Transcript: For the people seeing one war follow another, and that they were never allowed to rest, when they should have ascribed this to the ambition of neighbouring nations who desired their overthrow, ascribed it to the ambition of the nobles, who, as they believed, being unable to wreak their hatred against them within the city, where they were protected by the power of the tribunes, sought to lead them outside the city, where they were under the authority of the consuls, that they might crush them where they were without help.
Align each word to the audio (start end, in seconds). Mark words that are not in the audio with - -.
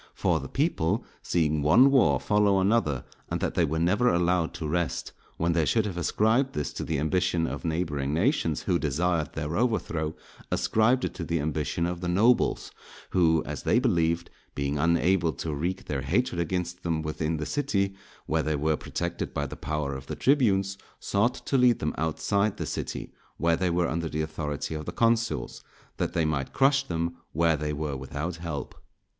For 0.15 0.39
the 0.39 0.49
people 0.49 1.05
seeing 1.21 1.61
one 1.61 1.91
war 1.91 2.19
follow 2.19 2.59
another, 2.59 3.05
and 3.29 3.39
that 3.39 3.53
they 3.53 3.63
were 3.63 3.77
never 3.77 4.09
allowed 4.11 4.51
to 4.55 4.67
rest, 4.67 5.11
when 5.37 5.53
they 5.53 5.63
should 5.63 5.85
have 5.85 5.95
ascribed 5.95 6.53
this 6.55 6.73
to 6.73 6.83
the 6.83 6.97
ambition 6.97 7.45
of 7.45 7.63
neighbouring 7.63 8.11
nations 8.11 8.63
who 8.63 8.79
desired 8.79 9.33
their 9.33 9.55
overthrow, 9.55 10.15
ascribed 10.51 11.05
it 11.05 11.13
to 11.13 11.23
the 11.23 11.39
ambition 11.39 11.85
of 11.85 12.01
the 12.01 12.07
nobles, 12.07 12.71
who, 13.11 13.43
as 13.45 13.61
they 13.61 13.77
believed, 13.77 14.31
being 14.55 14.79
unable 14.79 15.33
to 15.33 15.53
wreak 15.53 15.85
their 15.85 16.01
hatred 16.01 16.41
against 16.41 16.81
them 16.81 17.03
within 17.03 17.37
the 17.37 17.45
city, 17.45 17.93
where 18.25 18.41
they 18.41 18.55
were 18.55 18.75
protected 18.75 19.35
by 19.35 19.45
the 19.45 19.55
power 19.55 19.93
of 19.93 20.07
the 20.07 20.15
tribunes, 20.15 20.79
sought 20.99 21.35
to 21.35 21.59
lead 21.59 21.77
them 21.77 21.93
outside 21.95 22.57
the 22.57 22.65
city, 22.65 23.13
where 23.37 23.55
they 23.55 23.69
were 23.69 23.87
under 23.87 24.09
the 24.09 24.21
authority 24.23 24.73
of 24.73 24.85
the 24.87 24.91
consuls, 24.91 25.63
that 25.97 26.13
they 26.13 26.25
might 26.25 26.53
crush 26.53 26.81
them 26.81 27.17
where 27.33 27.55
they 27.55 27.71
were 27.71 27.95
without 27.95 28.37
help. 28.37 28.73